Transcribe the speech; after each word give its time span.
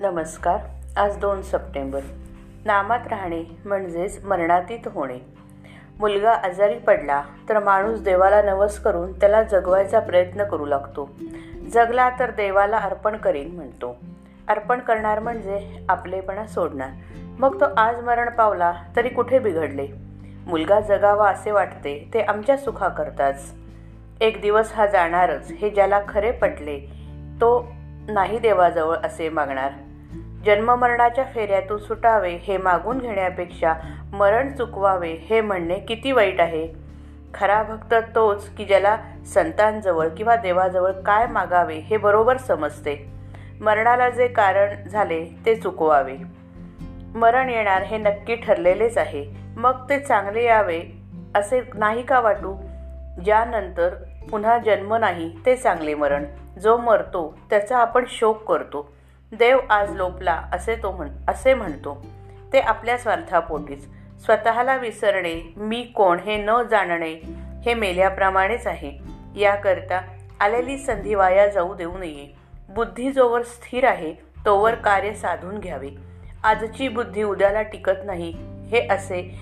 नमस्कार. 0.00 0.56
आज 0.96 1.16
दोन 1.16 1.42
सप्टेंबर. 1.42 2.00
नामात 2.64 2.98
राहणे 3.06 3.44
म्हणजेच 3.64 4.24
मरणातीत 4.24 4.78
होणे. 4.86 5.18
मुलगा 5.98 6.30
आजारी 6.30 6.78
पडला 6.78 7.22
तर 7.48 7.58
माणूस 7.58 8.00
देवाला 8.00 8.42
नवस 8.42 8.78
करून 8.78 9.12
त्याला 9.12 9.42
जगवायचा 9.42 10.00
प्रयत्न 10.00 10.44
करू 10.44 10.66
लागतो. 10.66 11.10
जगला 11.72 12.10
तर 12.18 12.30
देवाला 12.30 12.78
अर्पण 12.78 13.16
करीन 13.16 13.54
म्हणतो. 13.54 13.96
अर्पण 14.48 14.80
करणार 14.80 15.18
म्हणजे 15.18 15.84
आपलेपणा 15.88 16.46
सोडणार. 16.46 16.90
मग 17.38 17.60
तो 17.60 17.64
आज 17.76 18.00
मरण 18.00 18.28
पावला 18.28 18.72
तरी 18.96 19.08
कुठे 19.08 19.38
बिघडले? 19.38 19.88
मुलगा 20.46 20.80
जगावा 20.80 21.30
असे 21.30 21.50
वाटते 21.50 22.10
ते 22.14 22.20
आमच्या 22.20 22.56
सुखाकरताच. 22.56 23.54
एक 24.20 24.40
दिवस 24.40 24.72
हा 24.72 24.86
जाणारच 24.86 25.50
हे 25.50 25.70
ज्याला 25.70 26.00
खरे 26.08 26.30
पटले 26.30 26.78
तो 27.40 27.66
नाही 28.08 28.38
देवाजवळ 28.38 28.96
असे 28.96 29.28
मागणार. 29.28 29.70
जन्ममरणाच्या 30.44 31.24
फेऱ्यातून 31.24 31.78
सुटावे 31.78 32.30
हे 32.30 32.58
मागून 32.58 32.98
घेण्यापेक्षा 32.98 33.74
मरण 34.12 34.52
चुकवावे 34.52 35.12
हे 35.12 35.40
म्हणणे 35.40 35.78
किती 35.78 36.12
वाईट 36.12 36.40
आहे? 36.40 36.68
खरा 37.34 37.62
भक्त 37.62 37.94
तोच 38.14 38.48
की 38.48 38.64
ज्याला 38.64 38.96
संतांजवळ 39.26 40.08
किंवा 40.08 40.36
देवाजवळ 40.36 40.90
काय 40.90 41.26
मागावे 41.26 41.74
हे 41.74 41.96
बरोबर 41.96 42.36
समजते. 42.36 43.12
मरणाला 43.60 44.10
जे 44.10 44.28
कारण 44.28 44.88
झाले 44.88 45.26
ते 45.46 45.56
चुकवावे. 45.56 46.16
मरण 47.14 47.48
येणार 47.48 47.82
हे 47.82 47.98
नक्की 47.98 48.36
ठरलेलेच 48.36 48.98
आहे. 48.98 49.26
मग 49.56 49.88
ते 49.88 50.00
चांगले 50.00 50.44
यावे 50.44 50.82
असे 51.34 51.62
नाही 51.74 52.02
का 52.02 52.20
वाटू? 52.20 52.56
ज्यानंतर 53.24 53.94
पुन्हा 54.30 54.58
जन्म 54.58 54.94
नाही 54.94 55.32
ते 55.46 55.56
चांगले 55.56 55.94
मरण. 55.94 56.24
जो 56.58 56.76
मरतो 56.76 57.38
त्याचा 57.50 57.78
आपण 57.78 58.04
शोक 58.08 58.44
करतो. 58.44 58.97
देव 59.32 59.58
आज 59.70 59.96
लोपला 59.96 60.42
असे 60.52 60.76
तो 60.76 60.92
म्हण 60.92 61.08
असे 61.28 61.54
म्हणतो. 61.54 62.06
ते 62.52 62.58
आपल्या 62.58 62.98
स्वार्थापोटीच. 62.98 63.88
स्वतःला 64.24 64.76
विसरणे 64.76 65.52
मी 65.56 65.82
कोण 65.82 66.18
हे 66.18 66.36
न 66.36 66.50
जाणणे 66.70 67.20
हे 67.64 67.74
मेल्याप्रमाणेच 67.74 68.66
आहे. 68.66 68.98
याकरता 69.36 70.00
आलेली 70.40 70.78
संधी 70.78 71.14
वाया 71.14 71.48
जाऊ 71.48 71.74
देऊ 71.74 71.98
नये. 71.98 72.34
बुद्धी 72.68 73.12
जोवर 73.12 73.42
स्थिर 73.42 73.84
आहे 73.84 74.14
तोवर 74.46 74.74
कार्य 74.74 75.14
साधून 75.14 75.58
घ्यावे. 75.58 75.90
आजची 76.44 76.88
बुद्धी 76.88 77.22
उद्याला 77.22 77.62
टिकत 77.62 78.06
नाही 78.06 78.30
हे 78.70 78.88
असे 78.90 79.40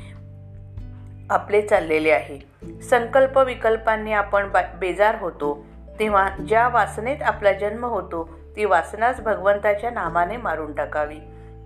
आपले 1.31 1.63
चाललेले 1.63 2.11
आहे. 2.11 2.39
संकल्प 2.81 3.39
विकल्पांनी 3.39 4.13
आपण 4.13 4.51
बेजार 4.81 5.15
होतो. 5.21 5.67
तेव्हा 5.99 6.29
ज्या 6.49 6.69
वासनेत 6.69 7.23
आपला 7.23 7.53
जन्म 7.53 7.85
होतो 7.85 8.29
ती 8.57 8.65
वासनाच 8.65 9.21
भगवंताच्या 9.21 9.91
नामाने 9.91 10.37
मारून 10.37 10.73
टाकावी. 10.73 11.19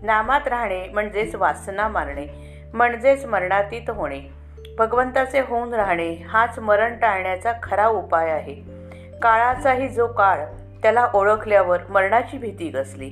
नामात 0.02 0.48
राहणे 0.48 0.88
म्हणजेच 0.88 1.34
वासना 1.34 1.88
मारणे 1.88 2.26
म्हणजेच 2.74 3.24
मरणातीत 3.24 3.90
होणे. 3.90 4.20
भगवंताचे 4.78 5.40
होऊन 5.40 5.74
राहणे 5.74 6.14
हाच 6.14 6.58
मरण 6.58 6.98
टाळण्याचा 6.98 7.52
खरा 7.62 7.86
उपाय 7.86 8.30
आहे. 8.30 8.54
काळाचाही 9.22 9.88
जो 9.88 10.06
काळ 10.06 10.44
त्याला 10.82 11.08
ओळखल्यावर 11.14 11.78
मरणाची 11.88 12.38
भीती 12.38 12.68
गसली 12.68 13.10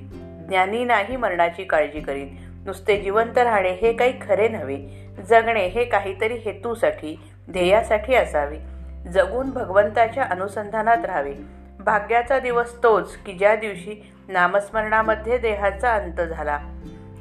ज्ञानी 0.49 0.85
नाही 0.85 1.17
मरणाची 1.17 1.65
काळजी 1.65 2.01
करीत. 2.01 2.27
नुसते 2.67 2.97
जिवंत 2.97 3.39
राहणे 3.39 3.71
हे 3.71 3.93
काही 3.93 4.13
खरे 4.29 4.49
नव्हे. 4.49 5.09
जगणे 5.29 5.67
हे 5.67 5.85
काहीतरी 5.85 6.35
हेतूसाठी 6.35 7.21
ध्येयासाठी 7.51 8.15
असावे. 8.15 8.78
जगून 9.12 9.51
भगवंताच्या 9.51 10.25
अनुसंधानात 10.31 11.05
राहावे. 11.05 11.34
भाग्याचा 11.81 12.39
दिवस 12.39 12.83
तोच 12.83 13.17
की 13.17 13.33
ज्या 13.33 13.56
दिवशी 13.56 14.12
नामस्मरणामध्ये 14.28 15.39
देहाचा 15.39 15.95
अंत 15.95 16.20
झाला. 16.20 16.59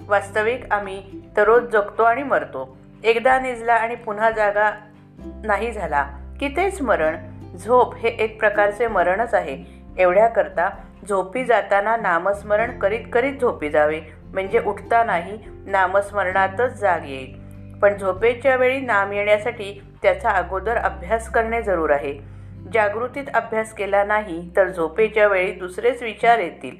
वास्तविक 0.07 0.72
आम्ही 0.72 1.03
तरोज 1.38 1.63
जगतो 1.63 2.03
आणि 2.03 2.23
मरतो. 2.23 2.78
एकदा 3.03 3.39
निजला 3.39 3.73
आणि 3.73 3.95
पुन्हा 3.95 4.31
जागा 4.31 4.72
नाही 5.44 5.72
झाला 5.72 6.07
की 6.39 6.47
तेच 6.47 6.81
मरण. 6.81 7.17
झोप 7.57 7.95
हे 7.95 8.09
एक 8.09 8.39
प्रकारचे 8.39 8.88
मरणच 8.88 9.33
आहे. 9.33 9.63
एवढ्याकरता 9.97 10.69
झोपी 11.09 11.45
जाताना 11.45 11.97
नामस्मरण 11.97 12.79
करीत 12.79 13.06
करीत 13.13 13.33
झोपी 13.41 13.69
जावे. 13.69 14.01
म्हणजे 14.33 14.59
उठतानाही 14.59 15.39
नामस्मरणातच 15.66 16.73
जाग 16.73 17.00
येईल. 17.03 17.47
पण 17.81 17.97
झोपेच्या 17.97 18.55
वेळी 18.55 18.79
नाम 18.79 19.11
येण्यासाठी 19.11 19.81
त्याचा 20.01 20.29
अगोदर 20.29 20.77
अभ्यास 20.77 21.29
करणे 21.29 21.61
जरूर 21.61 21.89
आहे. 21.89 22.19
जागृतीत 22.73 23.23
अभ्यास 23.33 23.73
केला 23.73 24.03
नाही 24.03 24.49
तर 24.55 24.67
झोपेच्या 24.69 25.27
वेळी 25.27 25.51
दुसरेच 25.51 26.03
विचार 26.03 26.39
येतील. 26.39 26.75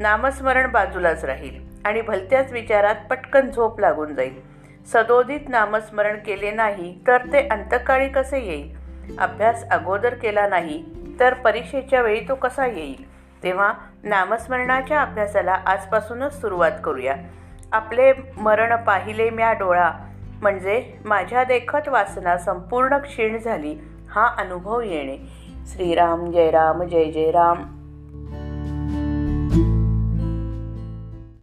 नामस्मरण 0.00 0.70
बाजूलाच 0.70 1.24
राहील 1.24 1.78
आणि 1.84 2.00
भलत्याच 2.00 2.52
विचारात 2.52 2.94
पटकन 3.10 3.50
झोप 3.50 3.80
लागून 3.80 4.14
जाईल. 4.14 4.40
सदोदित 4.86 5.40
नामस्मरण 5.48 6.16
केले 6.16 6.50
नाही 6.50 6.98
तर 7.06 7.18
ते 7.32 7.48
अंतकाळी 7.48 8.08
कसे 8.08 8.40
येईल? 8.44 8.76
अभ्यास 9.18 9.68
अगोदर 9.70 10.14
केला 10.14 10.48
नाही 10.48 10.84
तर 11.20 11.34
परीक्षेच्या 11.34 12.02
वेळी 12.02 12.20
तो 12.20 12.34
कसा 12.34 12.66
येईल? 12.66 13.14
तेव्हा 13.42 13.72
नामस्मरणाच्या 14.04 15.00
अभ्यासाला 15.02 15.52
आजपासूनच 15.66 16.40
सुरुवात 16.40 16.72
करूया. 16.84 17.14
आपले 17.74 18.12
मरण 18.36 18.76
पाहिले 18.76 19.30
म्या 19.30 19.52
डोळा. 19.52 19.92
म्हणजे 20.42 20.98
माझ्या 21.04 21.44
देखत 21.44 21.88
वासना 21.88 22.38
संपूर्ण 22.38 22.98
क्षीण 22.98 23.38
झाली 23.38 23.76
हा 24.10 24.26
अनुभव 24.38 24.80
येणे. 24.80 25.18
श्रीराम 25.66 26.30
जय 26.30 26.50
राम 26.50 26.82
जय 26.82 27.04
जय 27.04 27.30
राम. 27.30 27.83